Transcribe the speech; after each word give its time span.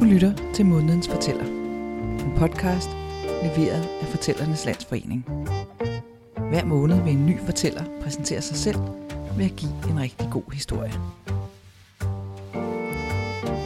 Du 0.00 0.04
lytter 0.04 0.32
til 0.54 0.66
Månedens 0.66 1.08
Fortæller. 1.08 1.44
En 1.44 2.32
podcast 2.36 2.88
leveret 3.42 3.88
af 4.00 4.06
Fortællernes 4.06 4.64
Landsforening. 4.64 5.26
Hver 6.48 6.64
måned 6.64 7.02
vil 7.04 7.12
en 7.12 7.26
ny 7.26 7.40
fortæller 7.40 7.84
præsentere 8.02 8.42
sig 8.42 8.56
selv 8.56 8.76
ved 9.36 9.44
at 9.44 9.56
give 9.56 9.90
en 9.90 10.00
rigtig 10.00 10.28
god 10.32 10.52
historie. 10.52 10.92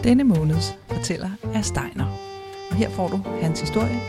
Denne 0.05 0.25
måneds 0.25 0.79
fortæller 0.89 1.31
er 1.55 1.63
Steiner, 1.63 2.07
og 2.71 2.77
her 2.77 2.91
får 2.91 3.09
du 3.09 3.17
hans 3.17 3.61
historie, 3.61 4.01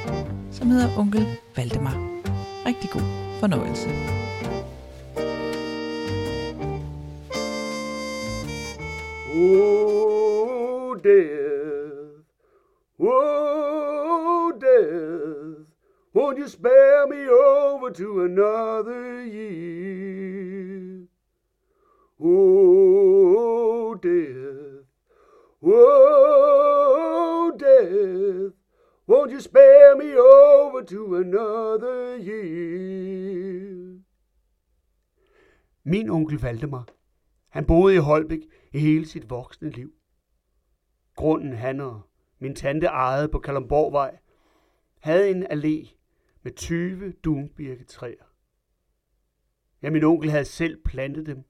som 0.52 0.67
hedder 0.67 0.98
Onkel 0.98 1.26
Valdemar. 1.55 2.22
Rigtig 2.66 2.90
god 2.90 3.40
fornøjelse. 3.40 3.90
Oh, 9.36 10.98
death. 11.03 11.43
Oh, 13.00 14.52
death. 14.62 15.68
Won't 16.14 16.38
you 16.38 16.48
spare 16.48 17.08
me 17.08 17.28
over 17.28 17.90
to 17.90 18.24
another 18.24 19.24
year? 19.26 21.08
Oh, 22.20 23.96
death. 23.96 24.86
Oh, 25.64 27.52
death. 27.60 28.54
Won't 29.08 29.32
you 29.32 29.39
spare 29.39 29.95
me 29.95 30.16
over 30.16 30.84
to 30.84 31.16
another 31.17 32.17
year? 32.17 34.00
Min 35.84 36.10
onkel 36.10 36.42
Valdemar, 36.42 36.88
han 37.50 37.66
boede 37.66 37.95
i 37.95 38.00
Holbæk 38.00 38.42
i 38.73 38.80
hele 38.80 39.06
sit 39.06 39.30
voksne 39.30 39.70
liv. 39.70 39.92
Grunden 41.16 41.54
han 41.54 41.80
og 41.80 42.02
min 42.44 42.55
tante 42.55 42.88
ejede 42.88 43.30
på 43.30 43.39
Kalumborgvej, 43.39 44.17
havde 44.99 45.31
en 45.31 45.44
allé 45.44 45.95
med 46.41 46.55
20 46.55 47.11
dunbirketræer. 47.11 48.23
Ja, 49.81 49.89
min 49.89 50.03
onkel 50.03 50.31
havde 50.31 50.45
selv 50.45 50.83
plantet 50.83 51.25
dem, 51.25 51.44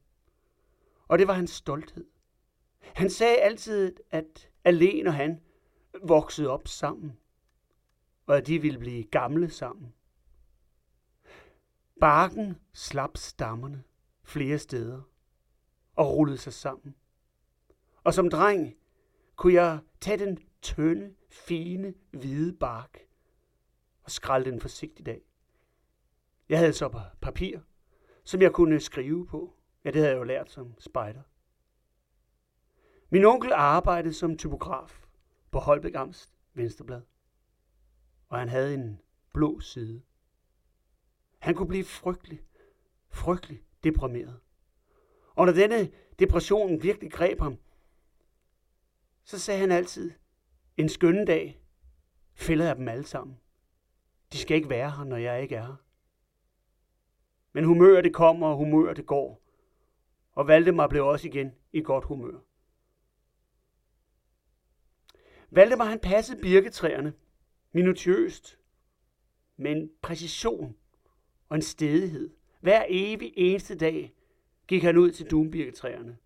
og 1.08 1.19
det 1.19 1.27
var 1.27 1.33
hans 1.33 1.52
stolthed. 1.52 2.05
Han 2.81 3.09
sagde 3.09 3.38
altid, 3.38 3.95
at 4.11 4.49
alene 4.64 5.09
og 5.09 5.14
han 5.14 5.41
voksede 6.03 6.49
op 6.49 6.67
sammen, 6.67 7.17
og 8.25 8.38
at 8.38 8.47
de 8.47 8.61
ville 8.61 8.80
blive 8.80 9.03
gamle 9.03 9.49
sammen. 9.49 9.94
Barken 11.99 12.55
slap 12.73 13.17
stammerne 13.17 13.83
flere 14.23 14.59
steder 14.59 15.02
og 15.95 16.14
rullede 16.16 16.38
sig 16.38 16.53
sammen. 16.53 16.95
Og 18.03 18.14
som 18.14 18.30
dreng 18.30 18.75
kunne 19.36 19.53
jeg 19.53 19.80
tage 20.02 20.17
den 20.17 20.39
tynde, 20.64 21.16
fine, 21.30 21.94
hvide 22.11 22.53
bark 22.53 23.00
og 24.03 24.11
skralde 24.11 24.52
den 24.52 24.61
forsigtigt 24.61 25.08
af. 25.08 25.22
Jeg 26.50 26.59
havde 26.59 26.73
så 26.73 27.02
papir, 27.22 27.59
som 28.23 28.42
jeg 28.42 28.52
kunne 28.53 28.80
skrive 28.80 29.28
på. 29.28 29.53
Ja, 29.83 29.92
det 29.92 29.95
havde 29.95 30.11
jeg 30.11 30.17
jo 30.17 30.23
lært 30.23 30.52
som 30.52 30.75
spejder. 30.80 31.22
Min 33.09 33.25
onkel 33.25 33.52
arbejdede 33.52 34.14
som 34.14 34.38
typograf 34.38 35.05
på 35.52 35.59
Holbæk 35.59 35.95
Amts 35.95 36.30
Venstreblad. 36.53 37.02
Og 38.30 38.39
han 38.39 38.50
havde 38.50 38.73
en 38.73 39.02
blå 39.33 39.59
side. 39.59 40.02
Han 41.39 41.55
kunne 41.55 41.67
blive 41.67 41.83
frygtelig, 41.83 42.42
frygtelig 43.09 43.64
deprimeret. 43.83 44.39
Og 45.36 45.45
når 45.45 45.54
denne 45.54 45.92
depression 46.20 46.83
virkelig 46.83 47.11
greb 47.11 47.39
ham, 47.39 47.58
så 49.23 49.39
sagde 49.39 49.59
han 49.59 49.71
altid, 49.71 50.11
en 50.78 50.89
skønne 50.89 51.26
dag 51.26 51.60
fælder 52.34 52.66
jeg 52.66 52.76
dem 52.76 52.88
alle 52.88 53.04
sammen. 53.04 53.39
De 54.34 54.38
skal 54.38 54.58
ikke 54.58 54.70
være 54.70 54.92
her, 54.92 55.04
når 55.04 55.17
jeg 55.17 55.42
ikke 55.42 55.56
er 55.56 55.66
her. 55.66 55.76
Men 57.54 57.64
humør 57.64 58.02
det 58.02 58.14
kommer, 58.14 58.48
og 58.48 58.58
humør 58.58 58.94
det 58.94 59.06
går. 59.06 59.44
Og 60.32 60.48
Valdemar 60.48 60.88
blev 60.88 61.06
også 61.06 61.28
igen 61.28 61.52
i 61.73 61.82
godt 61.82 62.06
humør. 62.06 62.39
Valdemar 65.50 65.86
han 65.86 66.00
passede 66.00 66.42
birketræerne 66.42 67.14
minutiøst, 67.72 68.60
med 69.58 69.72
en 69.72 69.92
præcision 70.02 70.76
og 71.50 71.56
en 71.56 71.62
stedighed. 71.62 72.30
Hver 72.60 72.86
evig 72.88 73.33
eneste 73.36 73.78
dag 73.78 74.14
gik 74.67 74.83
han 74.83 74.98
ud 74.98 75.12
til 75.12 75.32
dunbirketræerne. 75.32 76.17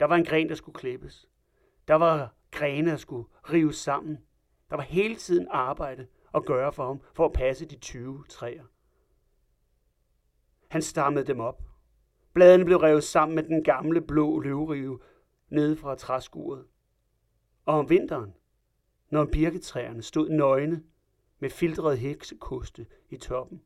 Der 0.00 0.06
var 0.06 0.16
en 0.16 0.24
gren, 0.24 0.48
der 0.48 0.54
skulle 0.54 0.78
klippes. 0.78 1.28
Der 1.88 1.94
var 1.94 2.35
grene, 2.56 2.90
der 2.90 2.96
skulle 2.96 3.28
rives 3.52 3.76
sammen. 3.76 4.18
Der 4.70 4.76
var 4.76 4.82
hele 4.82 5.16
tiden 5.16 5.48
arbejde 5.50 6.06
at 6.34 6.44
gøre 6.44 6.72
for 6.72 6.86
ham, 6.86 7.00
for 7.14 7.24
at 7.24 7.32
passe 7.32 7.66
de 7.66 7.76
20 7.76 8.24
træer. 8.28 8.64
Han 10.68 10.82
stammede 10.82 11.26
dem 11.26 11.40
op. 11.40 11.62
Bladene 12.32 12.64
blev 12.64 12.78
revet 12.78 13.04
sammen 13.04 13.34
med 13.34 13.42
den 13.42 13.64
gamle 13.64 14.00
blå 14.00 14.40
løvrive 14.40 15.00
nede 15.48 15.76
fra 15.76 15.94
træskuret. 15.94 16.66
Og 17.64 17.74
om 17.74 17.90
vinteren, 17.90 18.34
når 19.10 19.24
birketræerne 19.24 20.02
stod 20.02 20.28
nøgne 20.28 20.82
med 21.38 21.50
filtrede 21.50 21.96
heksekoste 21.96 22.86
i 23.10 23.16
toppen, 23.16 23.62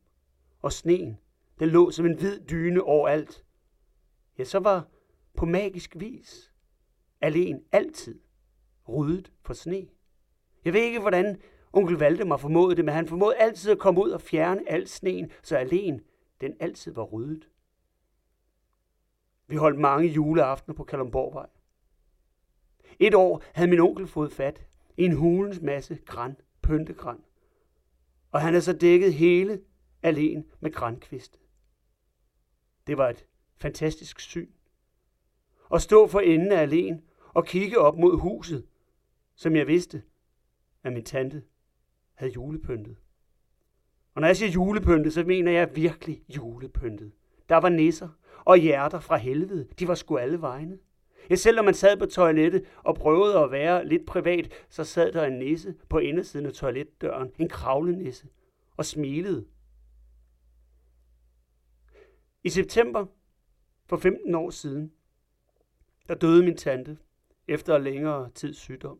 og 0.61 0.71
sneen, 0.71 1.17
den 1.59 1.69
lå 1.69 1.91
som 1.91 2.05
en 2.05 2.17
hvid 2.17 2.39
dyne 2.39 2.83
overalt, 2.83 3.45
ja, 4.37 4.43
så 4.43 4.59
var 4.59 4.87
på 5.37 5.45
magisk 5.45 5.95
vis 5.99 6.53
alene 7.21 7.61
altid 7.71 8.19
ryddet 8.93 9.31
for 9.41 9.53
sne. 9.53 9.87
Jeg 10.65 10.73
ved 10.73 10.81
ikke, 10.81 10.99
hvordan 10.99 11.41
onkel 11.73 11.99
Valdemar 11.99 12.37
formåede 12.37 12.75
det, 12.75 12.85
men 12.85 12.93
han 12.93 13.07
formåede 13.07 13.37
altid 13.37 13.71
at 13.71 13.79
komme 13.79 14.01
ud 14.01 14.09
og 14.09 14.21
fjerne 14.21 14.69
al 14.69 14.87
sneen, 14.87 15.31
så 15.43 15.57
alene 15.57 16.01
den 16.41 16.53
altid 16.59 16.93
var 16.93 17.03
ryddet. 17.03 17.49
Vi 19.47 19.55
holdt 19.55 19.79
mange 19.79 20.07
juleaftener 20.07 20.75
på 20.75 20.83
Kalumborgvej. 20.83 21.47
Et 22.99 23.13
år 23.13 23.43
havde 23.53 23.69
min 23.69 23.79
onkel 23.79 24.07
fået 24.07 24.31
fat 24.31 24.65
i 24.97 25.03
en 25.05 25.15
hulens 25.15 25.61
masse 25.61 25.99
græn, 26.05 26.35
pyntegræn. 26.61 27.23
Og 28.31 28.41
han 28.41 28.53
havde 28.53 28.61
så 28.61 28.73
dækket 28.73 29.13
hele 29.13 29.61
alene 30.03 30.43
med 30.59 30.71
grænkviste. 30.71 31.39
Det 32.87 32.97
var 32.97 33.09
et 33.09 33.25
fantastisk 33.57 34.19
syn. 34.19 34.49
At 35.73 35.81
stå 35.81 36.07
for 36.07 36.19
enden 36.19 36.51
af 36.51 36.61
alene 36.61 37.01
og 37.33 37.45
kigge 37.45 37.79
op 37.79 37.97
mod 37.97 38.17
huset, 38.17 38.67
som 39.35 39.55
jeg 39.55 39.67
vidste, 39.67 40.03
at 40.83 40.93
min 40.93 41.03
tante 41.03 41.43
havde 42.13 42.31
julepyntet. 42.31 42.97
Og 44.13 44.21
når 44.21 44.27
jeg 44.27 44.37
siger 44.37 44.51
julepyntet, 44.51 45.13
så 45.13 45.23
mener 45.23 45.51
jeg 45.51 45.75
virkelig 45.75 46.23
julepyntet. 46.35 47.11
Der 47.49 47.57
var 47.57 47.69
nisser 47.69 48.09
og 48.45 48.57
hjerter 48.57 48.99
fra 48.99 49.17
helvede. 49.17 49.67
De 49.79 49.87
var 49.87 49.95
sgu 49.95 50.17
alle 50.17 50.41
vegne. 50.41 50.77
Ja, 51.29 51.35
selv 51.35 51.63
man 51.63 51.73
sad 51.73 51.97
på 51.97 52.05
toilettet 52.05 52.65
og 52.77 52.95
prøvede 52.95 53.39
at 53.39 53.51
være 53.51 53.87
lidt 53.87 54.05
privat, 54.05 54.65
så 54.69 54.83
sad 54.83 55.11
der 55.11 55.25
en 55.25 55.39
nisse 55.39 55.75
på 55.89 55.97
indersiden 55.97 56.45
af 56.45 56.53
toiletdøren, 56.53 57.31
en 57.39 57.49
kravlenisse, 57.49 58.27
og 58.77 58.85
smilede. 58.85 59.45
I 62.43 62.49
september 62.49 63.05
for 63.85 63.97
15 63.97 64.35
år 64.35 64.49
siden, 64.49 64.91
der 66.07 66.15
døde 66.15 66.43
min 66.43 66.57
tante 66.57 66.97
efter 67.47 67.77
længere 67.77 68.29
tids 68.35 68.57
sygdom. 68.57 68.99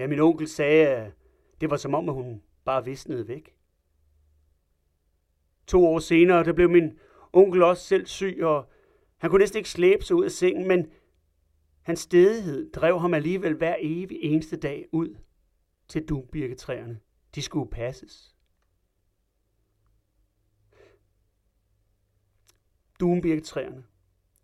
Ja, 0.00 0.06
min 0.06 0.20
onkel 0.20 0.48
sagde, 0.48 0.88
at 0.88 1.12
det 1.60 1.70
var 1.70 1.76
som 1.76 1.94
om, 1.94 2.08
at 2.08 2.14
hun 2.14 2.42
bare 2.64 2.84
visnede 2.84 3.28
væk. 3.28 3.54
To 5.66 5.86
år 5.86 5.98
senere, 5.98 6.44
der 6.44 6.52
blev 6.52 6.70
min 6.70 6.98
onkel 7.32 7.62
også 7.62 7.84
selv 7.84 8.06
syg, 8.06 8.38
og 8.42 8.70
han 9.18 9.30
kunne 9.30 9.38
næsten 9.38 9.58
ikke 9.58 9.70
slæbe 9.70 10.04
sig 10.04 10.16
ud 10.16 10.24
af 10.24 10.30
sengen, 10.30 10.68
men 10.68 10.92
hans 11.82 12.00
stedighed 12.00 12.72
drev 12.72 12.98
ham 12.98 13.14
alligevel 13.14 13.54
hver 13.54 13.76
evig 13.80 14.18
eneste 14.20 14.56
dag 14.56 14.88
ud 14.92 15.16
til 15.88 16.08
dumbirketræerne. 16.08 17.00
De 17.34 17.42
skulle 17.42 17.70
passes. 17.70 18.36
Dumbirketræerne 23.00 23.84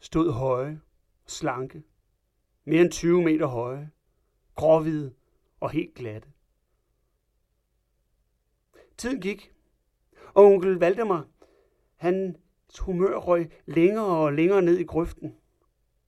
stod 0.01 0.33
høje, 0.33 0.81
slanke, 1.27 1.83
mere 2.65 2.81
end 2.81 2.91
20 2.91 3.23
meter 3.23 3.47
høje, 3.47 3.91
gråhvide 4.55 5.15
og 5.61 5.71
helt 5.71 5.95
glatte. 5.95 6.29
Tiden 8.97 9.21
gik, 9.21 9.53
og 10.35 10.45
onkel 10.45 10.75
Valdemar, 10.75 11.27
han 11.97 12.37
humør 12.81 13.17
røg 13.17 13.51
længere 13.67 14.07
og 14.07 14.33
længere 14.33 14.63
ned 14.63 14.79
i 14.79 14.85
grøften. 14.85 15.37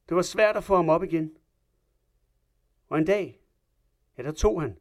Det 0.08 0.16
var 0.16 0.22
svært 0.22 0.56
at 0.56 0.64
få 0.64 0.76
ham 0.76 0.88
op 0.88 1.02
igen. 1.02 1.36
Og 2.88 2.98
en 2.98 3.04
dag, 3.04 3.40
ja, 4.18 4.22
der 4.22 4.32
tog 4.32 4.60
han 4.60 4.78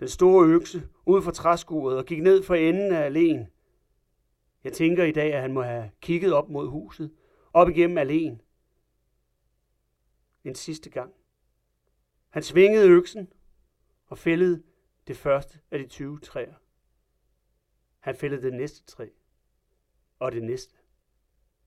den 0.00 0.08
store 0.08 0.46
økse 0.46 0.88
ud 1.06 1.22
fra 1.22 1.32
træskuret 1.32 1.98
og 1.98 2.04
gik 2.04 2.22
ned 2.22 2.42
for 2.42 2.54
enden 2.54 2.92
af 2.92 3.00
alene. 3.00 3.48
Jeg 4.64 4.72
tænker 4.72 5.04
i 5.04 5.12
dag, 5.12 5.34
at 5.34 5.40
han 5.40 5.52
må 5.52 5.62
have 5.62 5.90
kigget 6.00 6.32
op 6.32 6.48
mod 6.48 6.68
huset, 6.68 7.14
op 7.52 7.68
igennem 7.68 7.98
alene. 7.98 8.38
En 10.44 10.54
sidste 10.54 10.90
gang. 10.90 11.12
Han 12.30 12.42
svingede 12.42 12.88
øksen 12.88 13.28
og 14.06 14.18
fældede 14.18 14.62
det 15.06 15.16
første 15.16 15.60
af 15.70 15.78
de 15.78 15.86
20 15.86 16.20
træer. 16.20 16.54
Han 17.98 18.16
fældede 18.16 18.42
det 18.42 18.54
næste 18.54 18.84
træ, 18.84 19.08
og 20.18 20.32
det 20.32 20.42
næste, 20.42 20.74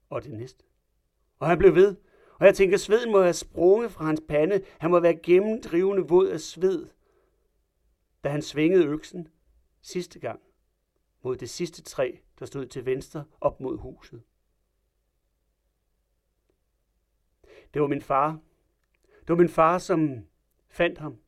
og 0.09 0.23
det 0.23 0.33
næste. 0.33 0.63
Og 1.39 1.47
han 1.47 1.57
blev 1.57 1.75
ved, 1.75 1.95
og 2.39 2.45
jeg 2.45 2.55
tænker, 2.55 2.77
sveden 2.77 3.11
må 3.11 3.21
have 3.21 3.33
sprunget 3.33 3.91
fra 3.91 4.05
hans 4.05 4.21
pande. 4.27 4.65
Han 4.79 4.91
må 4.91 4.99
være 4.99 5.15
gennemdrivende 5.15 6.07
våd 6.07 6.27
af 6.27 6.39
sved, 6.39 6.89
da 8.23 8.29
han 8.29 8.41
svingede 8.41 8.85
øksen 8.85 9.27
sidste 9.81 10.19
gang 10.19 10.41
mod 11.21 11.35
det 11.35 11.49
sidste 11.49 11.81
træ, 11.81 12.15
der 12.39 12.45
stod 12.45 12.65
til 12.65 12.85
venstre 12.85 13.25
op 13.41 13.59
mod 13.59 13.77
huset. 13.77 14.23
Det 17.73 17.81
var 17.81 17.87
min 17.87 18.01
far. 18.01 18.39
Det 19.19 19.29
var 19.29 19.35
min 19.35 19.49
far, 19.49 19.77
som 19.77 20.27
fandt 20.69 20.97
ham. 20.97 21.19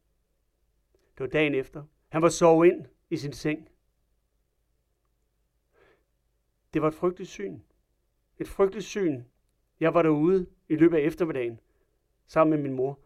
Det 1.22 1.34
var 1.34 1.40
dagen 1.40 1.56
efter. 1.56 1.84
Han 2.10 2.22
var 2.22 2.30
sovet 2.30 2.68
ind 2.68 2.86
i 3.10 3.18
sin 3.18 3.34
seng. 3.34 3.70
Det 6.74 6.82
var 6.82 6.88
et 6.88 6.94
frygteligt 6.94 7.30
syn. 7.30 7.60
Et 8.40 8.48
frygteligt 8.48 8.86
syn. 8.86 9.24
Jeg 9.80 9.94
var 9.94 10.02
derude 10.02 10.48
i 10.70 10.76
løbet 10.76 10.98
af 10.98 11.02
eftermiddagen 11.02 11.60
sammen 12.26 12.52
med 12.52 12.70
min 12.70 12.76
mor 12.76 13.00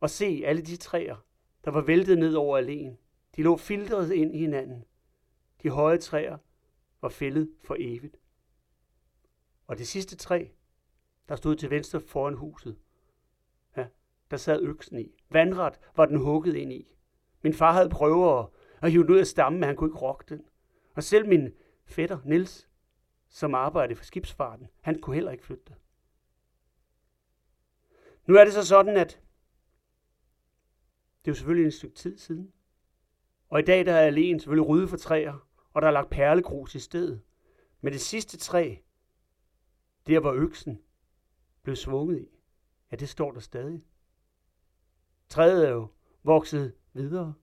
og 0.00 0.10
se 0.10 0.42
alle 0.44 0.62
de 0.62 0.76
træer, 0.76 1.26
der 1.64 1.70
var 1.70 1.80
væltet 1.80 2.18
ned 2.18 2.34
over 2.34 2.60
alléen. 2.60 2.96
De 3.36 3.42
lå 3.42 3.56
filtret 3.56 4.12
ind 4.12 4.34
i 4.34 4.38
hinanden. 4.38 4.84
De 5.62 5.70
høje 5.70 5.98
træer 5.98 6.38
var 7.00 7.08
fældet 7.08 7.50
for 7.64 7.76
evigt. 7.78 8.16
Og 9.66 9.78
det 9.78 9.88
sidste 9.88 10.16
træ, 10.16 10.46
der 11.28 11.36
stod 11.36 11.56
til 11.56 11.70
venstre 11.70 12.00
foran 12.00 12.34
huset, 12.34 12.78
ja, 13.76 13.86
der 14.30 14.36
sad 14.36 14.62
øksen 14.62 14.98
i. 14.98 15.14
Vandret 15.30 15.80
var 15.96 16.06
den 16.06 16.16
hugget 16.16 16.56
ind 16.56 16.72
i. 16.72 16.90
Min 17.42 17.54
far 17.54 17.72
havde 17.72 17.88
prøvet 17.88 18.46
at 18.82 18.90
hive 18.90 19.02
den 19.02 19.10
ud 19.10 19.18
af 19.18 19.26
stammen, 19.26 19.60
men 19.60 19.66
han 19.66 19.76
kunne 19.76 19.88
ikke 19.88 19.98
rokke 19.98 20.24
den. 20.28 20.44
Og 20.94 21.02
selv 21.02 21.28
min 21.28 21.52
fætter, 21.84 22.18
Nils, 22.24 22.68
som 23.28 23.54
arbejdede 23.54 23.96
for 23.96 24.04
skibsfarten, 24.04 24.68
han 24.80 25.00
kunne 25.00 25.14
heller 25.14 25.30
ikke 25.32 25.44
flytte 25.44 25.64
det. 25.68 25.74
Nu 28.26 28.34
er 28.34 28.44
det 28.44 28.52
så 28.52 28.66
sådan, 28.66 28.96
at 28.96 29.20
det 31.24 31.28
er 31.28 31.32
jo 31.32 31.34
selvfølgelig 31.34 31.64
en 31.64 31.72
stykke 31.72 31.96
tid 31.96 32.18
siden. 32.18 32.52
Og 33.48 33.60
i 33.60 33.62
dag 33.62 33.86
der 33.86 33.92
er 33.92 34.06
alene 34.06 34.40
selvfølgelig 34.40 34.68
ryddet 34.68 34.90
for 34.90 34.96
træer, 34.96 35.48
og 35.72 35.82
der 35.82 35.88
er 35.88 35.92
lagt 35.92 36.10
perlegrus 36.10 36.74
i 36.74 36.78
stedet. 36.78 37.22
Men 37.80 37.92
det 37.92 38.00
sidste 38.00 38.38
træ, 38.38 38.76
der 40.06 40.20
hvor 40.20 40.32
øksen 40.32 40.82
blev 41.62 41.76
svunget 41.76 42.20
i, 42.20 42.28
ja, 42.90 42.96
det 42.96 43.08
står 43.08 43.32
der 43.32 43.40
stadig. 43.40 43.84
Træet 45.28 45.66
er 45.68 45.70
jo 45.70 45.88
vokset 46.22 46.74
videre. 46.92 47.34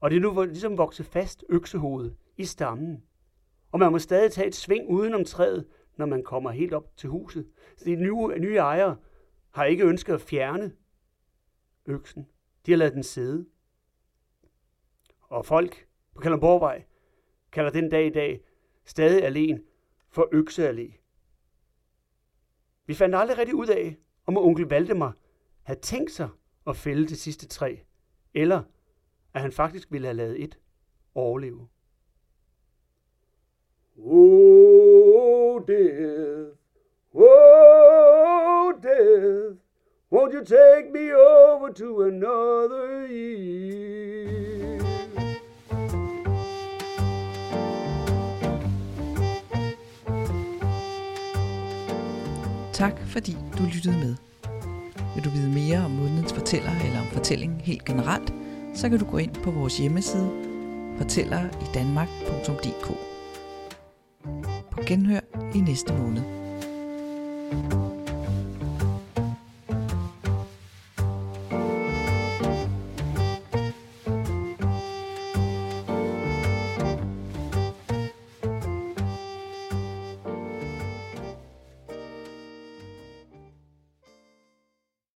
Og 0.00 0.10
det 0.10 0.16
er 0.16 0.20
nu 0.20 0.44
ligesom 0.44 0.78
vokset 0.78 1.06
fast 1.06 1.44
øksehovedet 1.48 2.16
i 2.36 2.44
stammen. 2.44 3.02
Og 3.72 3.78
man 3.78 3.92
må 3.92 3.98
stadig 3.98 4.32
tage 4.32 4.46
et 4.46 4.54
sving 4.54 4.88
udenom 4.90 5.24
træet, 5.24 5.66
når 5.96 6.06
man 6.06 6.22
kommer 6.22 6.50
helt 6.50 6.72
op 6.72 6.96
til 6.96 7.10
huset. 7.10 7.48
Så 7.76 7.84
de 7.84 7.96
nye, 7.96 8.38
nye 8.38 8.56
ejere 8.56 8.96
har 9.50 9.64
ikke 9.64 9.84
ønsket 9.84 10.14
at 10.14 10.20
fjerne 10.20 10.72
øksen. 11.86 12.26
De 12.66 12.72
har 12.72 12.78
lavet 12.78 12.94
den 12.94 13.02
sidde. 13.02 13.46
Og 15.20 15.46
folk 15.46 15.86
på 16.14 16.20
Kalundborgvej 16.20 16.84
kalder 17.52 17.70
den 17.70 17.90
dag 17.90 18.06
i 18.06 18.10
dag 18.10 18.44
stadig 18.84 19.24
alene 19.24 19.62
for 20.08 20.28
Økseallé. 20.34 20.98
Vi 22.86 22.94
fandt 22.94 23.14
aldrig 23.14 23.38
rigtig 23.38 23.54
ud 23.54 23.66
af, 23.66 23.96
om 24.26 24.36
onkel 24.36 24.66
Valdemar 24.66 25.16
havde 25.62 25.80
tænkt 25.80 26.10
sig 26.10 26.28
at 26.66 26.76
fælde 26.76 27.08
det 27.08 27.18
sidste 27.18 27.48
træ, 27.48 27.76
eller 28.34 28.62
at 29.34 29.40
han 29.40 29.52
faktisk 29.52 29.92
ville 29.92 30.06
have 30.06 30.16
lavet 30.16 30.42
et 30.42 30.58
overleve. 31.14 31.68
Oh, 34.04 35.60
death, 35.66 36.56
oh, 37.14 38.72
death, 38.82 39.58
won't 40.10 40.32
you 40.32 40.44
take 40.44 40.92
me 40.92 41.14
over 41.14 41.72
to 41.72 42.02
another 42.02 43.06
year? 43.06 43.58
Tak 52.72 52.98
fordi 52.98 53.32
du 53.58 53.62
lyttede 53.74 53.98
med. 53.98 54.27
Vil 55.18 55.24
du 55.24 55.30
vide 55.30 55.50
mere 55.50 55.84
om 55.84 55.90
månedens 55.90 56.32
fortæller 56.32 56.70
eller 56.86 57.00
om 57.00 57.06
fortællingen 57.06 57.60
helt 57.60 57.84
generelt, 57.84 58.34
så 58.74 58.88
kan 58.88 58.98
du 58.98 59.04
gå 59.04 59.18
ind 59.18 59.34
på 59.34 59.50
vores 59.50 59.78
hjemmeside 59.78 60.30
fortælleridanmark.dk. 60.98 62.86
På 64.70 64.80
genhør 64.86 65.20
i 65.54 65.60
næste 65.60 65.92
måned. 65.92 66.22
thank 67.50 67.72
you 67.72 67.97